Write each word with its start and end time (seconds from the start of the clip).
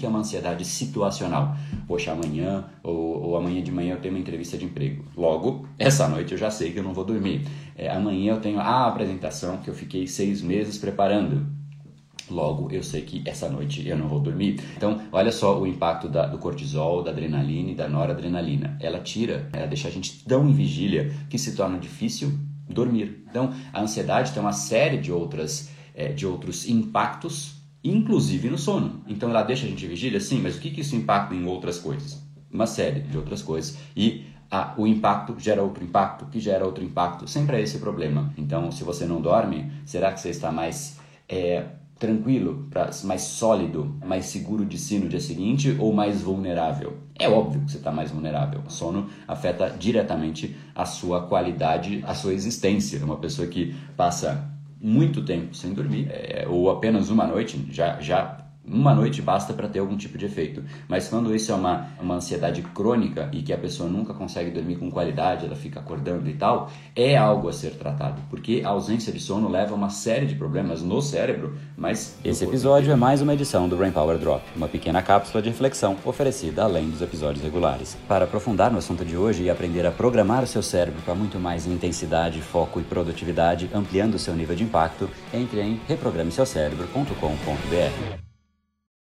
que 0.00 0.06
é 0.06 0.08
uma 0.08 0.20
ansiedade 0.20 0.64
situacional? 0.64 1.54
Poxa, 1.86 2.12
amanhã 2.12 2.64
ou, 2.82 3.22
ou 3.22 3.36
amanhã 3.36 3.62
de 3.62 3.70
manhã 3.70 3.94
eu 3.94 4.00
tenho 4.00 4.14
uma 4.14 4.20
entrevista 4.20 4.56
de 4.56 4.64
emprego. 4.64 5.04
Logo, 5.14 5.68
essa 5.78 6.08
noite 6.08 6.32
eu 6.32 6.38
já 6.38 6.50
sei 6.50 6.72
que 6.72 6.78
eu 6.78 6.82
não 6.82 6.94
vou 6.94 7.04
dormir. 7.04 7.46
É, 7.76 7.90
amanhã 7.90 8.32
eu 8.32 8.40
tenho 8.40 8.58
a 8.58 8.86
apresentação 8.86 9.58
que 9.58 9.68
eu 9.68 9.74
fiquei 9.74 10.06
seis 10.06 10.40
meses 10.40 10.78
preparando. 10.78 11.46
Logo, 12.30 12.70
eu 12.70 12.82
sei 12.82 13.02
que 13.02 13.22
essa 13.28 13.48
noite 13.48 13.86
eu 13.86 13.98
não 13.98 14.08
vou 14.08 14.20
dormir. 14.20 14.60
Então, 14.76 15.00
olha 15.12 15.30
só 15.30 15.60
o 15.60 15.66
impacto 15.66 16.08
da, 16.08 16.26
do 16.26 16.38
cortisol, 16.38 17.02
da 17.02 17.10
adrenalina 17.10 17.72
e 17.72 17.74
da 17.74 17.88
noradrenalina. 17.88 18.78
Ela 18.80 19.00
tira, 19.00 19.50
ela 19.52 19.66
deixa 19.66 19.88
a 19.88 19.90
gente 19.90 20.24
tão 20.24 20.48
em 20.48 20.52
vigília 20.52 21.12
que 21.28 21.36
se 21.36 21.54
torna 21.54 21.78
difícil 21.78 22.32
dormir. 22.68 23.24
Então, 23.28 23.52
a 23.72 23.82
ansiedade 23.82 24.32
tem 24.32 24.40
uma 24.40 24.52
série 24.52 24.96
de 24.96 25.12
outras 25.12 25.68
é, 25.94 26.12
de 26.12 26.26
outros 26.26 26.68
impactos, 26.68 27.59
inclusive 27.82 28.50
no 28.50 28.58
sono. 28.58 29.02
Então, 29.06 29.30
ela 29.30 29.42
deixa 29.42 29.66
a 29.66 29.68
gente 29.68 29.84
em 29.84 29.88
vigília, 29.88 30.20
sim, 30.20 30.40
mas 30.40 30.56
o 30.56 30.60
que, 30.60 30.70
que 30.70 30.80
isso 30.80 30.96
impacta 30.96 31.34
em 31.34 31.46
outras 31.46 31.78
coisas? 31.78 32.22
Uma 32.52 32.66
série 32.66 33.00
de 33.00 33.16
outras 33.16 33.42
coisas 33.42 33.78
e 33.96 34.24
o 34.76 34.86
impacto 34.86 35.34
gera 35.38 35.62
outro 35.62 35.84
impacto, 35.84 36.26
que 36.26 36.40
gera 36.40 36.64
outro 36.64 36.82
impacto. 36.82 37.28
Sempre 37.28 37.56
é 37.56 37.62
esse 37.62 37.76
o 37.76 37.80
problema. 37.80 38.32
Então, 38.36 38.72
se 38.72 38.82
você 38.82 39.06
não 39.06 39.20
dorme, 39.20 39.70
será 39.84 40.12
que 40.12 40.20
você 40.20 40.30
está 40.30 40.50
mais 40.50 40.98
é, 41.28 41.66
tranquilo, 41.98 42.68
mais 43.04 43.22
sólido, 43.22 43.96
mais 44.04 44.26
seguro 44.26 44.64
de 44.64 44.76
si 44.76 44.98
no 44.98 45.08
dia 45.08 45.20
seguinte 45.20 45.76
ou 45.78 45.92
mais 45.92 46.22
vulnerável? 46.22 46.96
É 47.16 47.28
óbvio 47.28 47.60
que 47.64 47.70
você 47.70 47.76
está 47.76 47.92
mais 47.92 48.10
vulnerável. 48.10 48.62
O 48.66 48.70
sono 48.70 49.08
afeta 49.28 49.70
diretamente 49.70 50.56
a 50.74 50.84
sua 50.84 51.26
qualidade, 51.28 52.02
a 52.04 52.14
sua 52.14 52.32
existência. 52.32 53.04
Uma 53.04 53.18
pessoa 53.18 53.46
que 53.46 53.74
passa 53.96 54.50
muito 54.80 55.24
tempo 55.24 55.54
sem 55.54 55.74
dormir, 55.74 56.08
é, 56.10 56.46
ou 56.48 56.70
apenas 56.70 57.10
uma 57.10 57.26
noite, 57.26 57.66
já, 57.70 58.00
já 58.00 58.49
uma 58.70 58.94
noite 58.94 59.20
basta 59.20 59.52
para 59.52 59.68
ter 59.68 59.80
algum 59.80 59.96
tipo 59.96 60.16
de 60.16 60.26
efeito. 60.26 60.62
Mas 60.88 61.08
quando 61.08 61.34
isso 61.34 61.50
é 61.50 61.54
uma, 61.54 61.88
uma 62.00 62.14
ansiedade 62.14 62.62
crônica 62.62 63.28
e 63.32 63.42
que 63.42 63.52
a 63.52 63.58
pessoa 63.58 63.88
nunca 63.88 64.14
consegue 64.14 64.50
dormir 64.50 64.76
com 64.76 64.90
qualidade, 64.90 65.46
ela 65.46 65.56
fica 65.56 65.80
acordando 65.80 66.30
e 66.30 66.34
tal, 66.34 66.70
é 66.94 67.16
algo 67.16 67.48
a 67.48 67.52
ser 67.52 67.72
tratado, 67.72 68.22
porque 68.30 68.62
a 68.64 68.68
ausência 68.68 69.12
de 69.12 69.18
sono 69.18 69.48
leva 69.48 69.72
a 69.72 69.76
uma 69.76 69.90
série 69.90 70.26
de 70.26 70.34
problemas 70.34 70.82
no 70.82 71.02
cérebro, 71.02 71.54
mas... 71.76 72.18
Esse 72.24 72.44
episódio 72.44 72.92
é 72.92 72.96
mais 72.96 73.20
uma 73.20 73.34
edição 73.34 73.68
do 73.68 73.76
Brain 73.76 73.92
Power 73.92 74.18
Drop, 74.18 74.42
uma 74.54 74.68
pequena 74.68 75.02
cápsula 75.02 75.42
de 75.42 75.48
reflexão 75.48 75.96
oferecida 76.04 76.62
além 76.62 76.88
dos 76.88 77.02
episódios 77.02 77.42
regulares. 77.42 77.96
Para 78.06 78.24
aprofundar 78.24 78.70
no 78.70 78.78
assunto 78.78 79.04
de 79.04 79.16
hoje 79.16 79.42
e 79.42 79.50
aprender 79.50 79.84
a 79.86 79.90
programar 79.90 80.44
o 80.44 80.46
seu 80.46 80.62
cérebro 80.62 81.02
para 81.02 81.14
muito 81.14 81.38
mais 81.38 81.66
intensidade, 81.66 82.40
foco 82.40 82.80
e 82.80 82.84
produtividade, 82.84 83.70
ampliando 83.74 84.14
o 84.14 84.18
seu 84.18 84.34
nível 84.34 84.54
de 84.54 84.64
impacto, 84.64 85.08
entre 85.32 85.60
em 85.60 85.80
reprogrameseucerebro.com.br. 85.88 88.29